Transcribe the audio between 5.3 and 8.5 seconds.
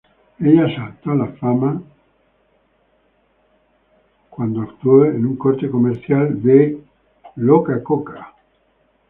corte comercial de "Cocacola".